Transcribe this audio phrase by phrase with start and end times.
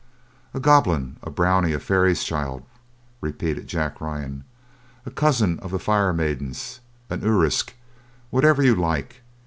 [0.55, 2.63] "A goblin, a brownie, a fairy's child,"
[3.21, 4.43] repeated Jack Ryan,
[5.05, 6.79] "a cousin of the Fire Maidens,
[7.11, 7.73] an Urisk,
[8.31, 9.21] whatever you like!